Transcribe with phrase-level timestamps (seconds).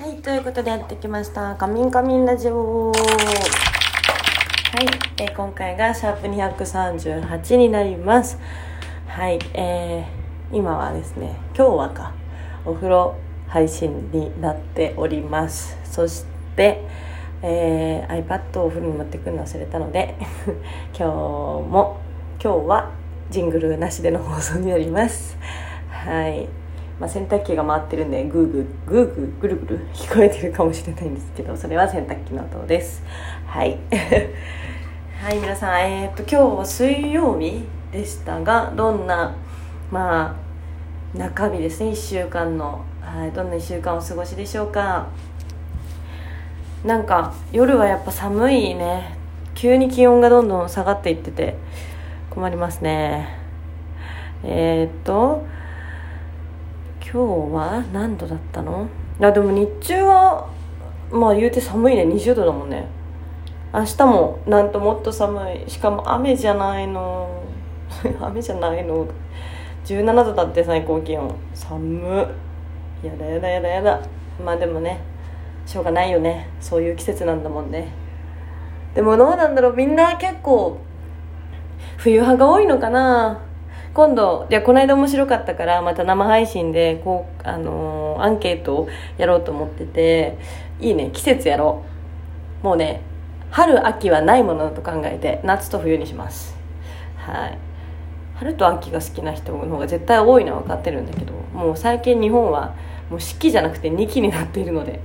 [0.00, 1.56] はい、ということでやってきました。
[1.56, 2.90] カミンカミンラジオ。
[2.90, 2.94] はい、
[5.18, 8.38] えー今回がシャープ238になります。
[9.06, 12.14] はい、えー今はですね、今日はか、
[12.64, 13.14] お風呂
[13.46, 15.76] 配信になっております。
[15.84, 16.24] そし
[16.56, 16.82] て、
[17.42, 20.14] えー iPad をお風呂に持ってくるの忘れたので、
[20.98, 21.98] 今日も、
[22.42, 22.90] 今日は
[23.28, 25.36] ジングルなしでの放送になります。
[25.90, 26.59] はい。
[27.00, 33.02] まあ、洗濯機が回ってるんでグーグーグーグーぐるぐる 聞こえてるかもしれないんですけどそれは洗濯機の音です。
[33.46, 33.78] はい。
[35.22, 39.34] はい皆さんえー、っと今日は水曜日でしたがどんな
[39.90, 40.34] ま
[41.14, 45.06] あ中日ですね1週間の、はい、どんな1週間お過ごしでしょうか。
[46.84, 49.16] なんか夜はやっぱ寒いね。
[49.54, 51.56] 急に気温がどんどん下がっていってて
[52.30, 53.38] 困りますね。
[54.44, 55.44] えー、っと
[57.12, 58.86] 今日は何度だったの？
[59.20, 60.48] あでも日中は
[61.10, 62.04] まあ言うて寒いね。
[62.04, 62.86] 20度だもんね。
[63.74, 65.68] 明日もなんともっと寒い。
[65.68, 67.42] しかも雨じゃないの。
[68.22, 69.08] 雨じゃないの。
[69.84, 71.34] 17度だって最高気温。
[71.52, 72.28] 寒
[73.02, 74.00] いやだやだやだやだ。
[74.44, 75.00] まあでもね
[75.66, 76.48] しょうがないよね。
[76.60, 77.88] そういう季節なんだもんね。
[78.94, 79.74] でもどうなんだろう。
[79.74, 80.78] みんな結構
[81.96, 83.49] 冬派が多いのかな。
[83.92, 90.36] 今度いやこの間面白かったからまた生配信でこう、あのーアンケートをやろうと思ってて
[90.78, 91.84] いいね季節やろ
[92.62, 92.66] う。
[92.66, 93.00] もうね
[93.50, 96.54] 春秋はないものだと考えて夏と冬にします。
[97.16, 97.58] はい。
[98.34, 102.74] 春と秋が好きな人の方が絶対多いのは分かってるんだけどもう最近日本は
[103.10, 105.00] もう四季じゃなくて二季になっているので。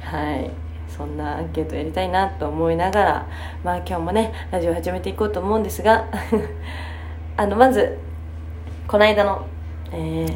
[0.00, 0.50] はい。
[0.86, 3.28] そんなアンケートやりたいなと思いながら
[3.64, 6.06] まあ今日もねラジオ始めていこうと思うんですが
[7.36, 7.98] あのまず
[8.86, 9.46] この間の
[9.90, 10.34] えー、ちょ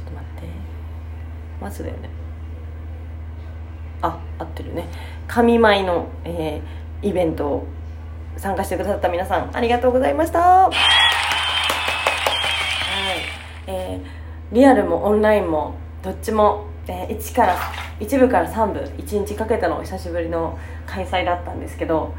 [0.00, 0.46] っと待って。
[1.60, 2.08] まずだよね。
[4.00, 4.86] あ合ってるね。
[5.28, 7.66] 神舞の、えーイベントを
[8.36, 10.38] 参加してくださった皆さんありがとうございました。
[10.40, 10.72] はい。
[13.66, 14.22] えー
[14.54, 17.56] リアルもオンラインもどっちも、えー1から
[18.00, 22.14] 1部から3部1日かけての久しぶりの開催だったんですけど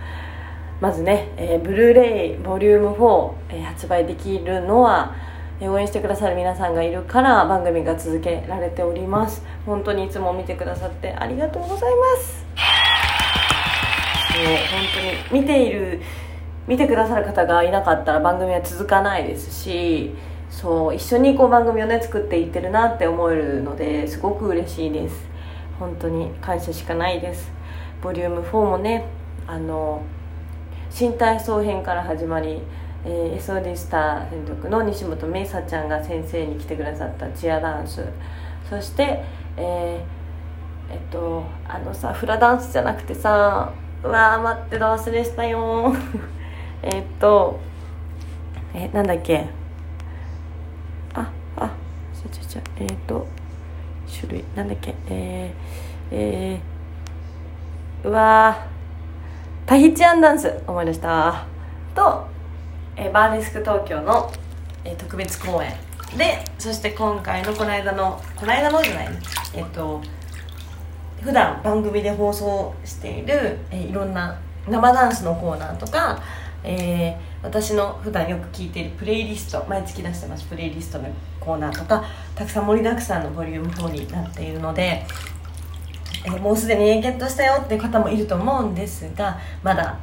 [0.84, 5.16] まずね、えーブルーレイボリューム4、えー発売できるのは、
[5.62, 9.46] えー応援してくださる皆さんがいるから番組が続けられております。
[9.66, 12.46] 本当にいつも見てくださってありがとうございます。
[14.34, 14.56] そう本
[15.32, 16.02] 当に見ている
[16.68, 20.14] 見てくださる方がいなかったら番組は続かないですし
[20.50, 25.16] そう一緒にこう番組をね作っていってるなって思えるのですごく嬉しいです。
[25.80, 27.50] 本当に感謝しかないです。
[28.02, 29.06] ボリューム4もね
[29.48, 30.02] あの
[30.94, 32.62] 新体操編から始まり、
[33.04, 38.06] えー、SOD スター専属の西本芽衣ちゃんが先生に来てくださったチアダンス。
[38.70, 39.24] そして
[39.58, 43.74] えーえっとあのさフラダンスじゃなくてさ
[44.04, 45.96] うわー待ってた忘れしたよ
[46.84, 47.60] えっと
[48.76, 49.48] えなんだっけ？
[51.16, 51.72] ああ
[52.14, 53.26] ちゃちゃちゃえっと
[54.08, 54.94] 種類なんだっけ？
[55.08, 58.72] えー、えー、うわ
[59.66, 61.46] タヒチアンダンス思い出した。
[61.96, 62.28] と、
[62.98, 64.32] えーバーレスク東京の、
[64.84, 65.72] え特別公演。
[66.18, 69.20] でそして今回のこの間のこの間のじゃないね。
[69.54, 70.02] えっ、と
[71.22, 74.38] 普段番組で放送している、えいろんな
[74.68, 76.22] 生ダンスのコーナーとか、
[76.64, 81.10] えー私の普段よく聞いているプレイリスト毎月出してますプレイリストの
[81.42, 85.06] コーナーとかたくさん盛りだくさんのボリューム4になっているので、
[86.26, 89.98] えーもうすでにゲットしたよっていう方もいると思うんですがまだ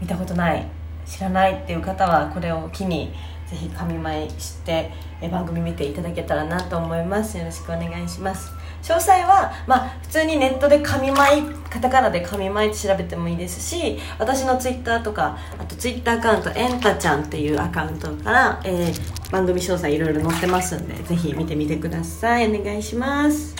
[0.00, 0.66] 見たことない
[1.06, 3.12] 知らないっていう方はこれを機に
[3.46, 4.90] ぜひ神前知って
[5.20, 7.36] え番組見ていただけたらなと思います。
[7.36, 8.50] よろしくお願いします。
[8.82, 22.52] 詳細は、まあ、普通にネットで神前カタカナで神前って調べてもいいですし私のツイッターとかあとツイッターアカウントエンタちゃんっていうアカウントから、えー番組詳細いろいろ載ってますんでぜひ見てみてください。
[22.52, 23.54] お願いします。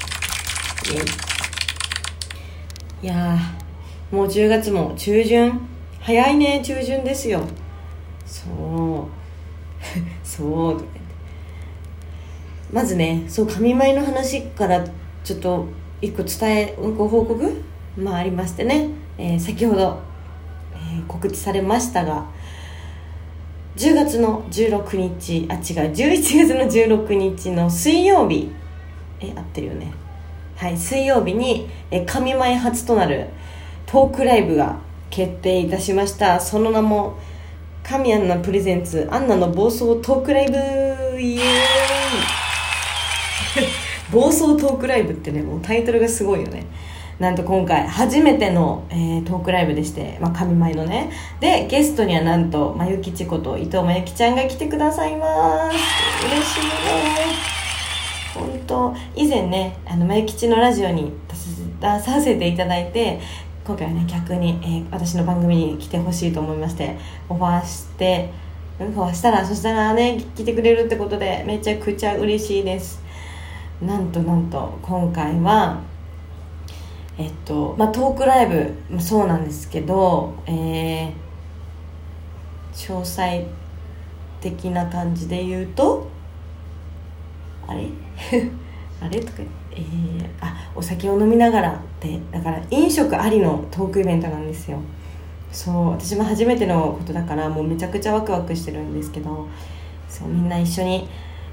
[0.92, 1.29] イエイ。
[3.02, 3.38] いや
[4.10, 5.60] もう10月も中旬。
[6.00, 7.42] 早いね中旬ですよ。
[8.26, 9.06] そう。
[10.22, 10.72] そう。
[10.74, 11.10] とか言って
[12.72, 14.84] まずねそう神舞の話から
[15.24, 15.66] ちょっと
[16.02, 17.62] 一個伝えご報告？
[17.96, 18.88] まあありましてね、
[19.18, 19.98] えー先ほど、
[20.74, 22.24] えー告知されましたが
[23.76, 28.50] 10月の16日あ違う11月の16日の水曜日。
[29.20, 29.92] え合ってるよね。
[30.60, 33.28] はい水曜日にえ神舞初となる
[33.86, 34.78] トークライブが
[35.08, 36.38] 決定いたしました。
[36.38, 37.18] その名も
[37.82, 41.18] 神アンナプレゼンツアンナの暴走トークライブ。
[41.18, 41.44] イエーイ。
[44.12, 46.66] 暴走トークライブってねもうタイトルがすごいよね。
[47.18, 51.10] なんと今回初めての、えー、トークライブでして、まあ、神舞のね。
[51.40, 55.76] でゲストにはなんとまゆきちこと伊藤まゆきちゃんが来てくださいます。
[56.26, 57.59] 嬉しいね。
[58.34, 61.12] 本当以前ねあのまゆきちのラジオに
[61.80, 63.20] 出させていただいて
[63.64, 66.96] 今回はね逆に、えー、私の番組に来てほしいと思いまして
[67.28, 68.30] オファーして
[68.78, 73.02] オファーしたらそしたらね来てくれるってことでめちゃくちゃ嬉しいです。
[73.82, 75.80] なんとなんと今回は
[77.16, 81.12] えっとまあトークライブもそうなんですけどえー、
[82.74, 83.46] 詳細
[84.40, 86.09] 的な感じで言うと
[87.70, 87.88] あれ？
[89.00, 89.20] あれ？
[89.20, 94.78] とかえー、あお酒を飲みながらってだから飲食ありのトークイベントなんですよ。
[95.52, 99.48] そう私も初めてのことだからもうめちゃくちゃワクワクしてるんですけど
[100.08, 101.08] そうみんな一緒に、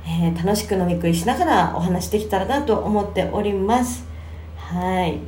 [0.05, 4.05] えー、楽しく飲み食いしながらお話できたらなと思っております。
[4.57, 5.19] はい。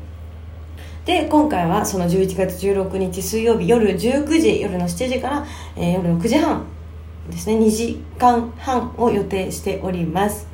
[1.06, 5.46] で今回はその11月16日水曜日夜19時夜の7時から、
[5.76, 6.66] えー、夜の9時半
[7.30, 7.58] ですね。
[7.58, 10.48] 2時間半を予定しております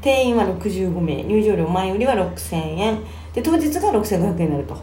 [0.00, 2.98] 定員は65名入場料前売りは6000円。
[3.34, 4.76] で当日が6500円になると。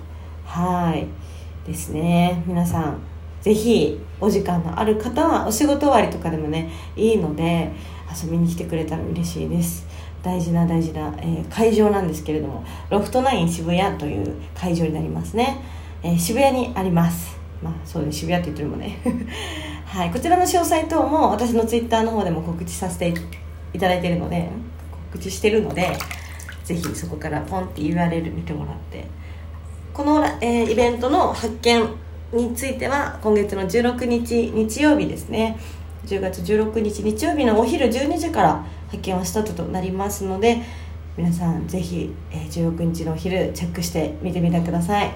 [0.45, 1.07] はい。
[1.67, 2.43] ですね。
[2.45, 2.99] 皆さん
[3.41, 7.71] ぜひお時間のある方はお仕事終わりとかでもねいいので
[8.11, 9.85] 遊びに来てくれたら嬉しいです。
[10.23, 15.61] 大事な大事な、えー、会場なんですけれどもロフトナイン渋谷という会場になりますね、
[16.01, 17.37] えー、渋谷にあります。
[17.61, 18.97] まあそうです渋谷って言ってるもんね。
[19.85, 20.11] はい。
[20.11, 23.13] こちらの詳細等も私のツイッターの方でも告知させて
[23.73, 24.49] いただいているので
[25.15, 25.97] 告知してるので
[26.65, 29.05] ぜひそこからポンって URL 見てもらって。
[29.93, 31.87] この、えー、イベントの発見
[32.33, 35.57] については今月の16日日曜日ですね。
[36.05, 40.61] 10月16日日曜日のお昼12時から発見はスタートとなりますので
[41.17, 45.11] 皆さんぜひ、えー、16日のお昼チェックして見てみてください。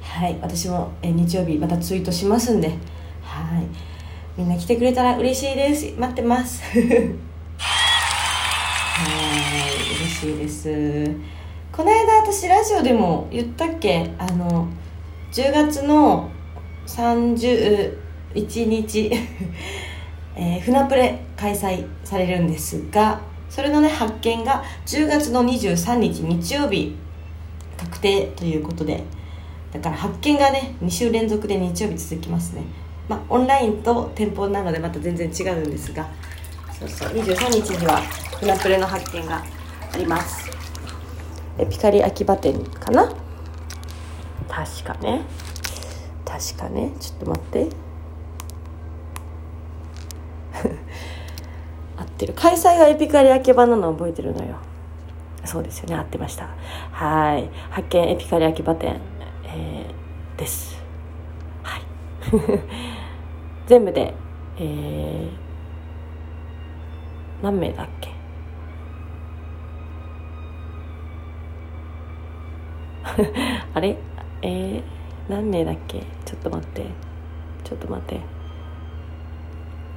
[0.00, 2.68] はい私も、えー、日曜日またツイートしますんで。
[3.22, 3.66] はい。
[4.38, 5.92] みんな来てくれたら嬉しいです。
[5.98, 6.62] 待ってます。
[10.16, 11.04] しいです。
[11.70, 14.14] この間私ラジオでも言ったっけ？
[14.18, 14.66] あの
[15.30, 16.30] 10月の
[16.86, 17.94] 31
[18.66, 19.12] 日。
[20.38, 26.96] えー、船プレ開催されるんですがそれのね発見が10月の23日日曜日。
[27.76, 29.04] 確定ということで。
[29.70, 32.62] だから発見がね2週連続で日曜日続きますね。
[33.06, 36.08] まあオンラインと店舗なのでまた全然違うんですが。
[36.78, 38.00] そうそう23日には
[38.40, 39.42] 船プレの発見が
[39.92, 40.50] あります。
[41.70, 43.08] ピカリ秋葉店かな？
[44.48, 45.22] 確かね。
[46.24, 46.92] 確かね。
[47.00, 47.68] ちょっと待って。
[51.96, 52.34] 合ってる。
[52.34, 54.56] 開催がエピカリ秋葉なの覚えてるのよ。
[55.44, 55.94] そうですよね。
[55.96, 56.48] 合ってました。
[56.92, 57.48] はい。
[57.70, 59.00] 発見エピカリ秋葉店、
[59.44, 60.76] えー、です。
[61.62, 61.82] はい。
[63.66, 64.14] 全部で
[64.58, 65.28] えー、
[67.42, 68.15] 何名だっけ？
[73.74, 73.96] あれ？
[74.42, 74.82] えー、
[75.28, 76.00] 何名だっけ？
[76.24, 76.86] ちょっと待って。
[77.64, 78.20] ちょっと待って。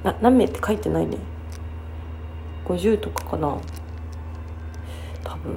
[0.04, 1.18] な何名って書いてないね。
[2.66, 3.56] 50とかかな。
[5.24, 5.56] 多分。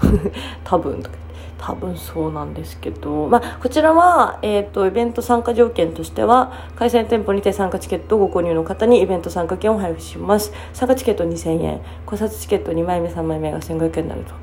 [0.64, 1.16] 多分とか。
[1.64, 10.52] 多分そうなんですけど、まあ、こちらは、えーと、イベント参加条件としては開催店舗にて参加チケットをご購入の方にイベント参加券を配布します。
[10.72, 11.80] 参加チケット2000円。
[12.04, 14.41] 考察チケット2枚目3枚目が1500円になると。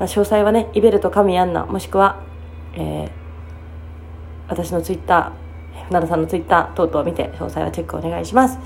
[0.00, 2.22] まあ、詳細はねイベルト神アンナもしくは、
[2.74, 3.10] えー、
[4.48, 8.58] 私のツイッター船田さんのツイッター等々を見て詳細はチェックお願いします。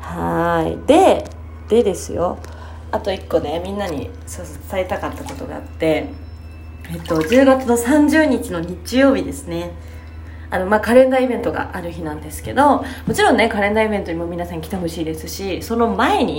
[0.00, 0.86] はい。
[0.86, 1.24] で
[1.68, 2.38] でですよ。
[2.92, 4.10] あと1個ねみんなに
[4.70, 6.08] 伝えたかったことがあって
[6.90, 9.72] えっと10月の30日の日曜日ですね。
[10.48, 16.38] あのまあ、カレンダーイベントがある日なんですけどもちろんねカレンダーイベントにも皆さん来てほしいですしその前に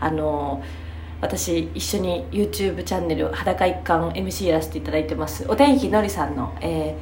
[0.00, 0.64] あの
[1.20, 5.44] 私一緒に YouTube チャンネル裸一貫 MC やらせていただいてます。
[5.48, 6.96] お天気のりさんの、え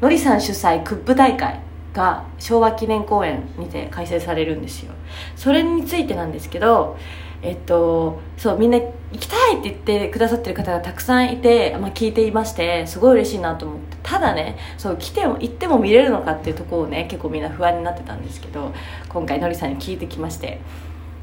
[0.00, 1.60] ー、のりさん主催クップ大会
[1.92, 4.92] が昭和記念公園にて開催されるんですよ。
[5.36, 6.96] それについてなんですけど
[7.42, 13.96] えっとそうみんな行きたいって言ってくださってる方がたくさんいて、まあ、聞いていましてすごい嬉しいなと思って。
[14.02, 18.74] ただねそう来ても行っても見れるのかっていうところをね結構みんな不安になってたんですけど
[19.08, 20.58] 今回のりさんに聞いてきまして。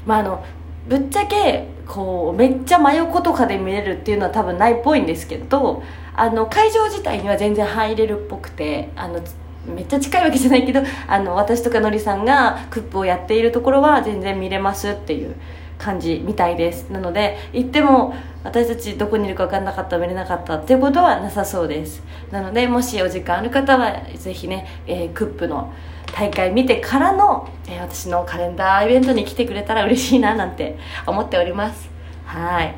[0.06, 0.44] まああの
[0.88, 5.82] ぶっちゃけこうめっちゃ真横とかで見れるっていうのは多分ないっぽいんですけど
[6.14, 9.20] あの会場自体には全然入れるっぽくてあの
[9.66, 15.36] めっちゃ近いわけじゃないけどあの私とかのりさんがクップをやっているところは全然見れますっていう。
[15.82, 16.90] 感じみたいです。
[16.90, 22.02] なので行っても私たちどこにいるか分かんなかった見れなかったっていうことはなさそうです。
[22.30, 25.72] なのでもしお時間ある方はぜひね、えー、クップの
[26.14, 31.90] 大会見てからの、えー、私のカレンダーイベントに来てくれたら嬉しいななんて思っております。
[32.24, 32.74] はい。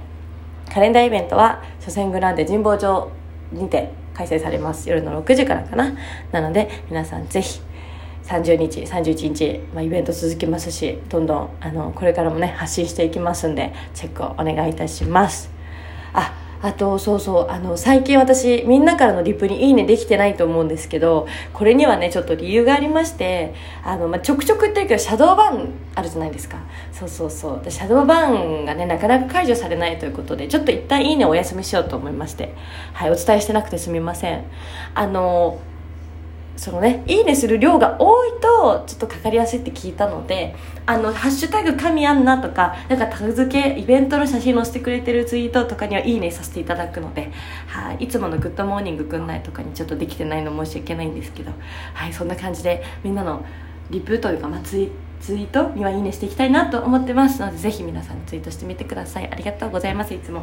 [0.72, 3.10] カレンダーイベントは初戦グランデ神保町
[3.52, 4.88] にて開催されます。
[4.88, 5.94] 夜の6時からかな。
[6.32, 7.60] なので皆さんぜひ
[8.26, 15.50] 30日31日、まあ、イベント続きますしどんどんあのこれからもね発信していきますんでチェックをお願いいたします。
[16.12, 23.52] ああとそうそうあの最近私みんなからのリプに「いいね」できてないと思うんですけどこれにはねちょっと理由がありまして
[23.84, 26.56] あの、まあ、ちょくちょく言ってるけどシャドーバンあるじゃないですか。
[26.90, 27.60] そうそうそう。
[27.62, 32.54] でシャドーバンがねなかなか解除されないということでちょっと一旦「いいね」お休みしようと思いまして。
[32.94, 34.44] はいお伝えしてなくてすみません。
[34.94, 35.58] あの
[36.56, 40.54] そのねいいねする量が多いとちょっとかかりやすいって聞いたので
[40.86, 47.32] あの「ハッシュタグ神アンナ」とかなんかタグ付けイベントの写真載せてくれてるツイートとかにはいいねさせていただくので
[47.66, 51.50] はいいつもの「グッドモーニングくんない」とかにちょっとできてないの申し訳ないんですけど
[51.94, 53.44] はいそんな感じでみんなの
[53.90, 59.28] リプというか、まあ、ツイツイートにはいいねしていきたいなと思ってますのでぜひ皆さんツイートしてみてください。
[59.30, 60.42] ありがとうございますいつも。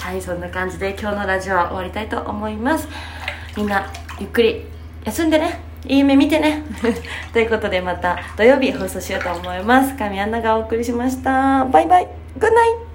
[0.00, 2.88] はいそんな感じで今日のラジオは終わりたいと思います。
[3.56, 3.86] みんな
[4.20, 4.62] ゆっくり
[5.04, 5.60] 休んでね。
[5.86, 6.62] いい夢見てね。
[7.32, 9.94] ということでまた土曜日放送しようと思います。
[9.96, 11.64] 神アンナがお送りしました。
[11.66, 12.08] バイバイ。
[12.38, 12.93] グッナイ